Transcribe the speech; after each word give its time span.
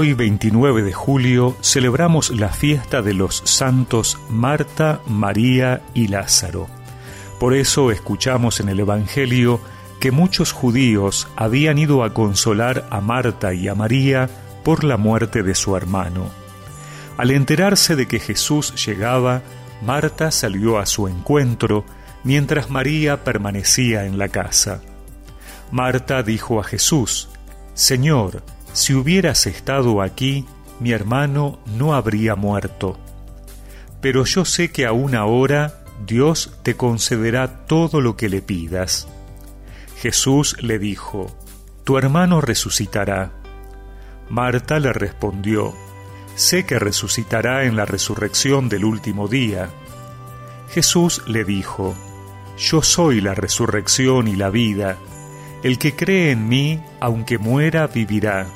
Hoy, 0.00 0.14
29 0.14 0.82
de 0.82 0.94
julio, 0.94 1.58
celebramos 1.60 2.30
la 2.30 2.48
fiesta 2.48 3.02
de 3.02 3.12
los 3.12 3.42
santos 3.44 4.18
Marta, 4.30 5.02
María 5.06 5.82
y 5.92 6.08
Lázaro. 6.08 6.68
Por 7.38 7.52
eso 7.52 7.90
escuchamos 7.90 8.60
en 8.60 8.70
el 8.70 8.80
Evangelio 8.80 9.60
que 10.00 10.10
muchos 10.10 10.52
judíos 10.52 11.28
habían 11.36 11.76
ido 11.76 12.02
a 12.02 12.14
consolar 12.14 12.88
a 12.88 13.02
Marta 13.02 13.52
y 13.52 13.68
a 13.68 13.74
María 13.74 14.30
por 14.64 14.84
la 14.84 14.96
muerte 14.96 15.42
de 15.42 15.54
su 15.54 15.76
hermano. 15.76 16.30
Al 17.18 17.30
enterarse 17.30 17.94
de 17.94 18.08
que 18.08 18.20
Jesús 18.20 18.86
llegaba, 18.86 19.42
Marta 19.82 20.30
salió 20.30 20.78
a 20.78 20.86
su 20.86 21.08
encuentro, 21.08 21.84
mientras 22.24 22.70
María 22.70 23.22
permanecía 23.22 24.06
en 24.06 24.16
la 24.16 24.30
casa. 24.30 24.80
Marta 25.70 26.22
dijo 26.22 26.58
a 26.58 26.64
Jesús, 26.64 27.28
Señor, 27.74 28.42
si 28.72 28.94
hubieras 28.94 29.46
estado 29.46 30.00
aquí, 30.00 30.46
mi 30.78 30.92
hermano 30.92 31.58
no 31.66 31.94
habría 31.94 32.36
muerto. 32.36 32.98
Pero 34.00 34.24
yo 34.24 34.44
sé 34.44 34.70
que 34.70 34.86
aún 34.86 35.14
ahora 35.14 35.82
Dios 36.06 36.56
te 36.62 36.76
concederá 36.76 37.66
todo 37.66 38.00
lo 38.00 38.16
que 38.16 38.28
le 38.28 38.42
pidas. 38.42 39.08
Jesús 39.96 40.56
le 40.62 40.78
dijo, 40.78 41.26
Tu 41.84 41.98
hermano 41.98 42.40
resucitará. 42.40 43.32
Marta 44.28 44.78
le 44.78 44.92
respondió, 44.92 45.74
Sé 46.36 46.64
que 46.64 46.78
resucitará 46.78 47.64
en 47.64 47.76
la 47.76 47.84
resurrección 47.84 48.68
del 48.68 48.84
último 48.84 49.28
día. 49.28 49.68
Jesús 50.70 51.22
le 51.26 51.44
dijo, 51.44 51.94
Yo 52.56 52.82
soy 52.82 53.20
la 53.20 53.34
resurrección 53.34 54.28
y 54.28 54.36
la 54.36 54.48
vida. 54.48 54.96
El 55.62 55.78
que 55.78 55.94
cree 55.94 56.30
en 56.30 56.48
mí, 56.48 56.80
aunque 57.00 57.36
muera, 57.36 57.88
vivirá 57.88 58.46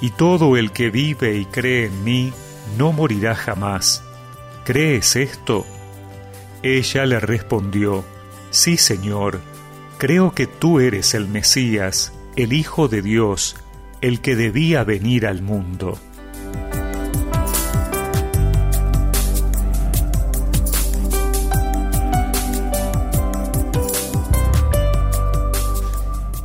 y 0.00 0.10
todo 0.10 0.56
el 0.56 0.72
que 0.72 0.90
vive 0.90 1.36
y 1.36 1.44
cree 1.46 1.86
en 1.86 2.04
mí 2.04 2.32
no 2.76 2.92
morirá 2.92 3.34
jamás. 3.34 4.02
¿Crees 4.64 5.16
esto? 5.16 5.64
Ella 6.62 7.06
le 7.06 7.20
respondió, 7.20 8.04
Sí, 8.50 8.76
Señor, 8.76 9.40
creo 9.98 10.32
que 10.32 10.46
tú 10.46 10.80
eres 10.80 11.14
el 11.14 11.28
Mesías, 11.28 12.12
el 12.36 12.52
Hijo 12.52 12.88
de 12.88 13.02
Dios, 13.02 13.56
el 14.00 14.20
que 14.20 14.36
debía 14.36 14.84
venir 14.84 15.26
al 15.26 15.42
mundo. 15.42 15.98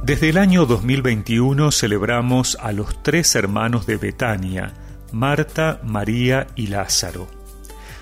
Desde 0.04 0.30
el 0.30 0.40
año 0.40 0.66
2021 0.66 1.72
celebramos 1.72 2.58
a 2.60 2.72
los 2.72 3.04
tres 3.04 3.36
hermanos 3.36 3.86
de 3.86 3.98
Betania, 3.98 4.74
Marta, 5.12 5.80
María 5.84 6.48
y 6.56 6.68
Lázaro. 6.68 7.28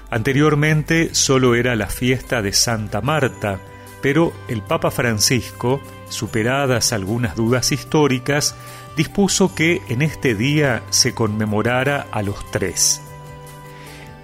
Anteriormente 0.10 1.14
solo 1.14 1.56
era 1.56 1.76
la 1.76 1.88
fiesta 1.88 2.42
de 2.42 2.54
Santa 2.54 3.02
Marta, 3.02 3.60
pero 4.02 4.32
el 4.48 4.62
Papa 4.62 4.92
Francisco, 4.92 5.82
superadas 6.08 6.94
algunas 6.94 7.36
dudas 7.36 7.74
históricas, 7.74 8.56
dispuso 8.96 9.54
que 9.54 9.82
en 9.90 10.02
este 10.02 10.36
día 10.36 10.84
se 10.92 11.14
conmemorara 11.14 12.08
a 12.12 12.22
los 12.22 12.50
tres. 12.50 13.02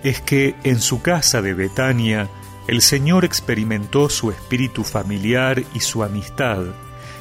Es 0.02 0.22
que 0.22 0.56
en 0.64 0.80
su 0.80 1.02
casa 1.02 1.42
de 1.42 1.54
Betania 1.54 2.30
el 2.70 2.82
Señor 2.82 3.26
experimentó 3.26 4.10
su 4.10 4.32
espíritu 4.32 4.86
familiar 4.86 5.62
y 5.74 5.82
su 5.82 6.04
amistad, 6.04 6.64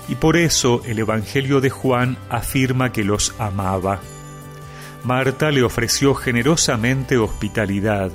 y 0.08 0.16
por 0.16 0.36
eso 0.36 0.82
el 0.84 0.98
Evangelio 0.98 1.60
de 1.60 1.70
Juan 1.70 2.16
afirma 2.28 2.92
que 2.92 3.04
los 3.04 3.34
amaba. 3.38 4.00
Marta 5.04 5.50
le 5.50 5.62
ofreció 5.62 6.14
generosamente 6.14 7.18
hospitalidad. 7.18 8.10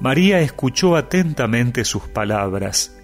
María 0.00 0.40
escuchó 0.40 0.96
atentamente 0.96 1.84
sus 1.84 2.02
palabras, 2.04 2.96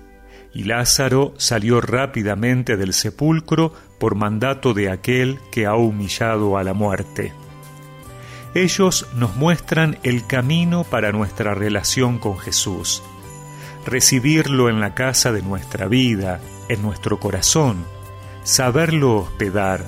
y 0.53 0.65
Lázaro 0.65 1.34
salió 1.37 1.81
rápidamente 1.81 2.77
del 2.77 2.93
sepulcro 2.93 3.72
por 3.99 4.15
mandato 4.15 4.75
de 4.75 4.91
aquel 4.91 5.39
que 5.50 5.66
ha 5.66 5.75
humillado 5.75 6.56
a 6.56 6.65
la 6.65 6.75
muerte. 6.75 7.33
Ellos 8.55 9.09
nos 9.16 9.34
muestran 9.34 9.99
el 10.05 10.27
camino 10.27 10.84
para 10.84 11.10
nuestra 11.10 11.55
relación 11.55 12.19
con 12.19 12.39
Jesús, 12.39 13.03
recibirlo 13.84 14.69
en 14.69 14.81
la 14.81 14.94
casa 14.94 15.33
de 15.33 15.43
nuestra 15.43 15.89
vida, 15.89 16.41
en 16.69 16.81
nuestro 16.81 17.19
corazón, 17.19 17.84
saberlo 18.44 19.16
hospedar. 19.16 19.84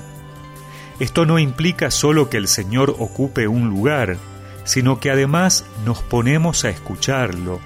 Esto 0.99 1.25
no 1.25 1.39
implica 1.39 1.91
solo 1.91 2.29
que 2.29 2.37
el 2.37 2.47
Señor 2.47 2.95
ocupe 2.97 3.47
un 3.47 3.69
lugar, 3.69 4.17
sino 4.65 4.99
que 4.99 5.11
además 5.11 5.63
nos 5.85 6.01
ponemos 6.01 6.65
a 6.65 6.69
escucharlo, 6.69 7.61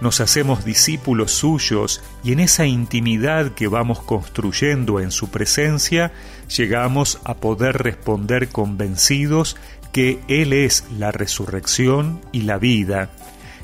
nos 0.00 0.20
hacemos 0.20 0.64
discípulos 0.64 1.32
suyos 1.32 2.02
y 2.22 2.32
en 2.32 2.40
esa 2.40 2.66
intimidad 2.66 3.52
que 3.52 3.68
vamos 3.68 4.02
construyendo 4.02 5.00
en 5.00 5.10
su 5.10 5.30
presencia, 5.30 6.12
llegamos 6.54 7.20
a 7.24 7.34
poder 7.34 7.78
responder 7.82 8.48
convencidos 8.48 9.56
que 9.92 10.20
Él 10.28 10.52
es 10.52 10.84
la 10.98 11.10
resurrección 11.10 12.20
y 12.32 12.42
la 12.42 12.58
vida, 12.58 13.08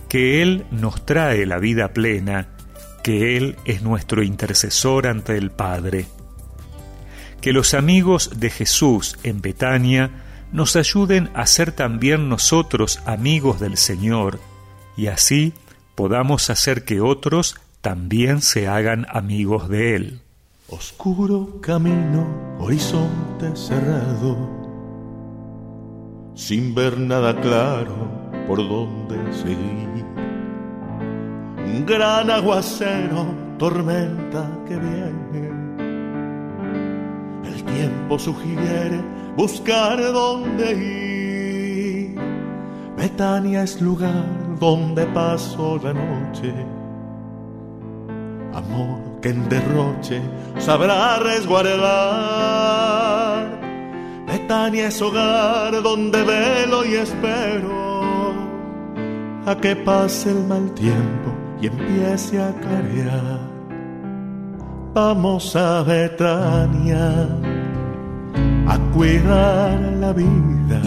que 0.08 0.40
Él 0.40 0.64
nos 0.70 1.04
trae 1.04 1.44
la 1.44 1.58
vida 1.58 1.92
plena, 1.92 2.48
que 3.02 3.36
Él 3.36 3.56
es 3.66 3.82
nuestro 3.82 4.22
intercesor 4.22 5.08
ante 5.08 5.36
el 5.36 5.50
Padre 5.50 6.06
que 7.40 7.52
los 7.52 7.74
amigos 7.74 8.30
de 8.36 8.50
Jesús 8.50 9.18
en 9.22 9.40
Betania 9.40 10.10
nos 10.52 10.76
ayuden 10.76 11.30
a 11.34 11.46
ser 11.46 11.72
también 11.72 12.28
nosotros 12.28 13.00
amigos 13.06 13.60
del 13.60 13.76
Señor 13.76 14.40
y 14.96 15.06
así 15.06 15.54
podamos 15.94 16.50
hacer 16.50 16.84
que 16.84 17.00
otros 17.00 17.56
también 17.80 18.42
se 18.42 18.68
hagan 18.68 19.06
amigos 19.10 19.68
de 19.68 19.96
Él. 19.96 20.20
Oscuro 20.68 21.60
camino, 21.60 22.56
horizonte 22.58 23.56
cerrado, 23.56 24.36
sin 26.34 26.74
ver 26.74 26.98
nada 26.98 27.40
claro 27.40 27.94
por 28.46 28.58
dónde 28.58 29.16
seguir. 29.32 30.04
Un 31.64 31.86
gran 31.86 32.30
aguacero, 32.30 33.34
tormenta 33.58 34.50
que 34.66 34.76
viene 34.76 35.79
tiempo 37.64 38.18
sugiere 38.18 39.00
buscar 39.36 40.00
dónde 40.12 40.72
ir. 40.72 42.18
Betania 42.96 43.62
es 43.62 43.80
lugar 43.80 44.24
donde 44.58 45.06
paso 45.06 45.80
la 45.82 45.92
noche. 45.92 46.52
Amor 48.52 49.20
que 49.22 49.30
en 49.30 49.48
derroche 49.48 50.20
sabrá 50.58 51.18
resguardar. 51.18 52.40
Betania 54.26 54.88
es 54.88 55.00
hogar 55.00 55.82
donde 55.82 56.22
velo 56.22 56.84
y 56.84 56.94
espero 56.94 58.34
a 59.46 59.56
que 59.56 59.74
pase 59.76 60.30
el 60.30 60.44
mal 60.46 60.72
tiempo 60.74 61.32
y 61.60 61.66
empiece 61.66 62.42
a 62.42 62.52
clarear. 62.60 63.59
Vamos 64.92 65.54
a 65.54 65.84
Betania 65.84 67.28
a 68.66 68.76
cuidar 68.92 69.80
la 70.00 70.12
vida, 70.12 70.82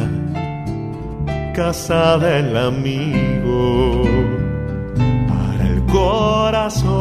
casa 1.55 2.17
del 2.17 2.57
amigo, 2.57 4.03
para 5.29 5.69
el 5.69 5.81
corazón. 5.85 6.93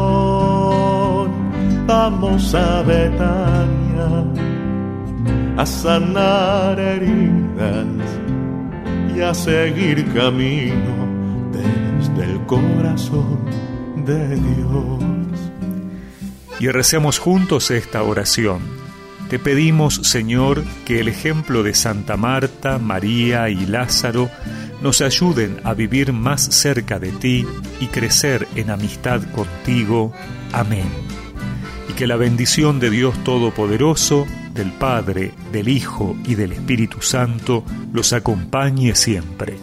Vamos 1.85 2.55
a 2.55 2.83
Betania 2.83 4.23
a 5.57 5.65
sanar 5.65 6.79
heridas 6.79 7.85
y 9.13 9.19
a 9.19 9.33
seguir 9.33 10.05
camino 10.13 10.95
desde 11.51 12.31
el 12.31 12.39
corazón 12.45 13.39
de 14.05 14.37
Dios. 14.37 15.13
Y 16.59 16.67
recemos 16.69 17.19
juntos 17.19 17.71
esta 17.71 18.03
oración 18.03 18.83
te 19.33 19.39
pedimos, 19.39 19.95
Señor, 20.03 20.63
que 20.85 20.99
el 20.99 21.07
ejemplo 21.07 21.63
de 21.63 21.73
Santa 21.73 22.17
Marta, 22.17 22.77
María 22.77 23.49
y 23.49 23.65
Lázaro 23.65 24.29
nos 24.83 25.01
ayuden 25.01 25.59
a 25.63 25.73
vivir 25.73 26.13
más 26.13 26.43
cerca 26.43 26.99
de 26.99 27.11
ti 27.11 27.43
y 27.79 27.87
crecer 27.87 28.47
en 28.55 28.69
amistad 28.69 29.23
contigo. 29.31 30.13
Amén. 30.51 30.85
Y 31.89 31.93
que 31.93 32.05
la 32.05 32.15
bendición 32.15 32.79
de 32.79 32.91
Dios 32.91 33.15
Todopoderoso, 33.23 34.27
del 34.53 34.71
Padre, 34.71 35.31
del 35.51 35.67
Hijo 35.67 36.15
y 36.25 36.35
del 36.35 36.51
Espíritu 36.51 37.01
Santo 37.01 37.63
los 37.91 38.13
acompañe 38.13 38.93
siempre. 38.93 39.57